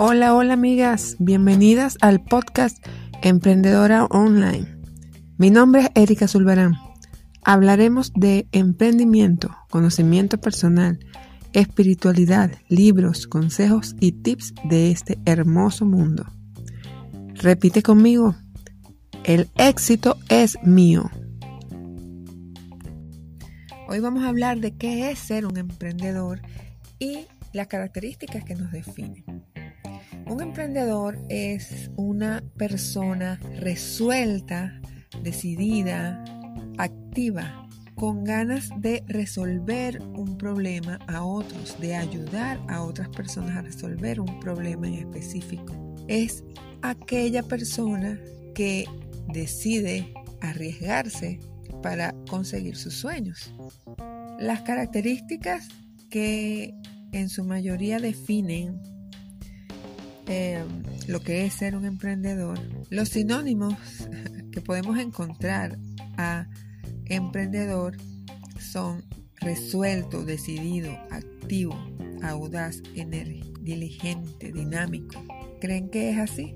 [0.00, 2.78] Hola, hola amigas, bienvenidas al podcast
[3.20, 4.78] Emprendedora Online.
[5.38, 6.76] Mi nombre es Erika Zulbarán.
[7.42, 11.00] Hablaremos de emprendimiento, conocimiento personal,
[11.52, 16.26] espiritualidad, libros, consejos y tips de este hermoso mundo.
[17.34, 18.36] Repite conmigo,
[19.24, 21.10] el éxito es mío.
[23.88, 26.40] Hoy vamos a hablar de qué es ser un emprendedor
[27.00, 29.24] y las características que nos definen.
[30.28, 34.78] Un emprendedor es una persona resuelta,
[35.22, 36.22] decidida,
[36.76, 43.62] activa, con ganas de resolver un problema a otros, de ayudar a otras personas a
[43.62, 45.96] resolver un problema en específico.
[46.08, 46.44] Es
[46.82, 48.20] aquella persona
[48.54, 48.84] que
[49.32, 51.40] decide arriesgarse
[51.82, 53.52] para conseguir sus sueños.
[54.38, 55.68] Las características
[56.10, 56.74] que
[57.12, 58.78] en su mayoría definen
[60.28, 60.62] eh,
[61.06, 62.58] lo que es ser un emprendedor,
[62.90, 63.74] los sinónimos
[64.52, 65.78] que podemos encontrar
[66.16, 66.48] a
[67.06, 67.96] emprendedor
[68.60, 69.04] son
[69.40, 71.78] resuelto, decidido, activo,
[72.22, 72.82] audaz,
[73.62, 75.22] diligente, dinámico.
[75.60, 76.54] ¿Creen que es así?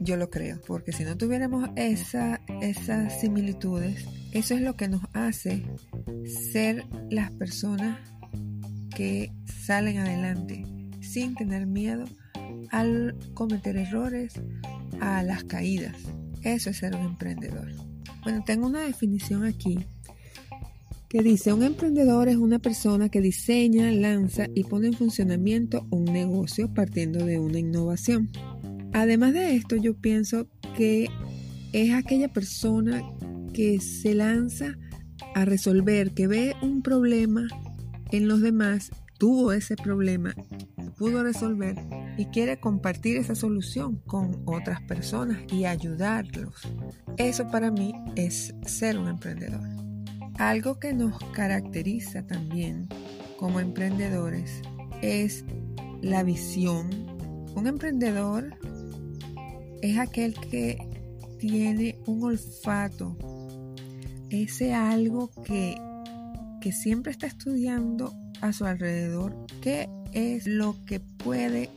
[0.00, 5.02] Yo lo creo, porque si no tuviéramos esa, esas similitudes, eso es lo que nos
[5.12, 5.64] hace
[6.52, 7.98] ser las personas
[8.94, 10.64] que salen adelante
[11.00, 12.06] sin tener miedo
[12.70, 14.34] al cometer errores,
[15.00, 15.96] a las caídas.
[16.42, 17.70] Eso es ser un emprendedor.
[18.22, 19.78] Bueno, tengo una definición aquí
[21.08, 26.04] que dice, un emprendedor es una persona que diseña, lanza y pone en funcionamiento un
[26.06, 28.30] negocio partiendo de una innovación.
[28.92, 31.08] Además de esto, yo pienso que
[31.72, 33.02] es aquella persona
[33.52, 34.76] que se lanza
[35.34, 37.46] a resolver, que ve un problema
[38.10, 40.34] en los demás, tuvo ese problema,
[40.98, 41.76] pudo resolver
[42.16, 46.68] y quiere compartir esa solución con otras personas y ayudarlos.
[47.16, 49.68] Eso para mí es ser un emprendedor.
[50.38, 52.88] Algo que nos caracteriza también
[53.38, 54.62] como emprendedores
[55.02, 55.44] es
[56.02, 56.90] la visión.
[57.54, 58.56] Un emprendedor
[59.82, 60.78] es aquel que
[61.38, 63.16] tiene un olfato,
[64.30, 65.76] ese algo que,
[66.60, 71.70] que siempre está estudiando a su alrededor, qué es lo que puede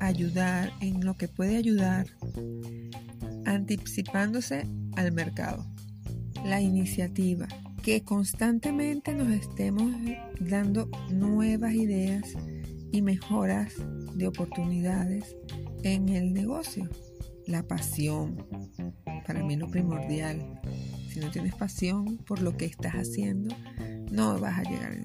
[0.00, 2.06] ayudar, en lo que puede ayudar,
[3.44, 5.66] anticipándose al mercado.
[6.44, 7.48] La iniciativa,
[7.82, 9.92] que constantemente nos estemos
[10.40, 12.24] dando nuevas ideas
[12.92, 13.74] y mejoras
[14.14, 15.36] de oportunidades
[15.82, 16.88] en el negocio.
[17.46, 18.44] La pasión,
[19.26, 20.60] para mí lo primordial.
[21.08, 23.54] Si no tienes pasión por lo que estás haciendo,
[24.10, 24.98] no vas a llegar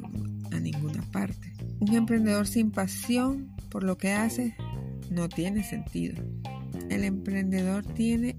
[0.51, 1.53] a ninguna parte.
[1.79, 4.55] Un emprendedor sin pasión por lo que hace
[5.11, 6.23] no tiene sentido.
[6.89, 8.37] El emprendedor tiene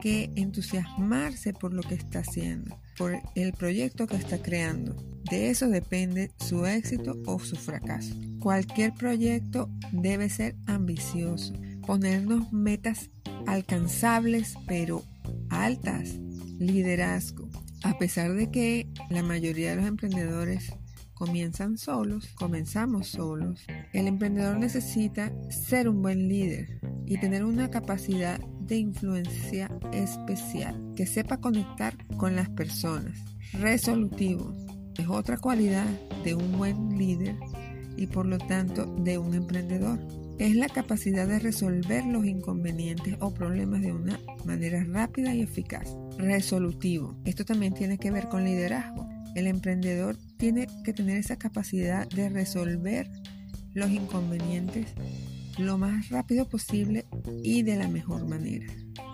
[0.00, 4.96] que entusiasmarse por lo que está haciendo, por el proyecto que está creando.
[5.30, 8.14] De eso depende su éxito o su fracaso.
[8.40, 11.52] Cualquier proyecto debe ser ambicioso,
[11.86, 13.10] ponernos metas
[13.46, 15.04] alcanzables pero
[15.50, 16.16] altas,
[16.58, 17.48] liderazgo.
[17.84, 20.72] A pesar de que la mayoría de los emprendedores
[21.22, 23.64] comienzan solos, comenzamos solos.
[23.92, 31.06] El emprendedor necesita ser un buen líder y tener una capacidad de influencia especial, que
[31.06, 33.16] sepa conectar con las personas.
[33.52, 34.52] Resolutivo
[34.98, 35.86] es otra cualidad
[36.24, 37.36] de un buen líder
[37.96, 40.00] y por lo tanto de un emprendedor.
[40.40, 45.94] Es la capacidad de resolver los inconvenientes o problemas de una manera rápida y eficaz.
[46.18, 47.16] Resolutivo.
[47.24, 49.08] Esto también tiene que ver con liderazgo.
[49.36, 53.08] El emprendedor tiene que tener esa capacidad de resolver
[53.74, 54.88] los inconvenientes
[55.56, 57.06] lo más rápido posible
[57.44, 58.66] y de la mejor manera,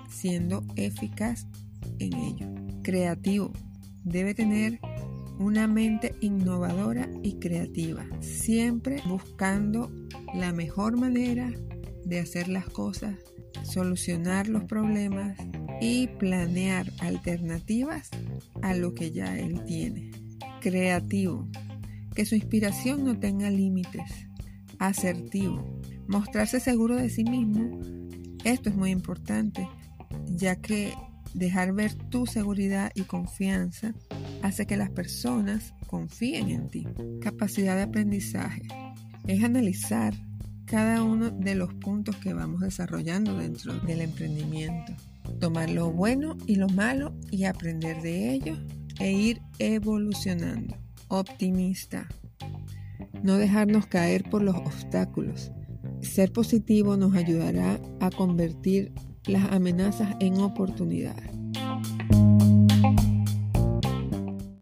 [0.09, 1.47] siendo eficaz
[1.99, 2.47] en ello.
[2.83, 3.53] Creativo.
[4.05, 4.81] Debe tener
[5.39, 9.93] una mente innovadora y creativa, siempre buscando
[10.35, 11.53] la mejor manera
[12.07, 13.17] de hacer las cosas,
[13.65, 15.37] solucionar los problemas
[15.83, 18.09] y planear alternativas
[18.63, 20.18] a lo que ya él tiene.
[20.61, 21.49] Creativo,
[22.15, 24.29] que su inspiración no tenga límites.
[24.79, 27.81] Asertivo, mostrarse seguro de sí mismo.
[28.45, 29.69] Esto es muy importante,
[30.27, 30.93] ya que
[31.35, 33.95] dejar ver tu seguridad y confianza
[34.43, 36.87] hace que las personas confíen en ti.
[37.21, 38.63] Capacidad de aprendizaje
[39.27, 40.15] es analizar
[40.65, 44.93] cada uno de los puntos que vamos desarrollando dentro del emprendimiento.
[45.41, 48.57] Tomar lo bueno y lo malo y aprender de ello
[48.99, 50.77] e ir evolucionando.
[51.09, 52.09] Optimista.
[53.23, 55.51] No dejarnos caer por los obstáculos.
[56.01, 58.93] ser positivo nos ayudará a convertir
[59.27, 61.38] las amenazas en oportunidades.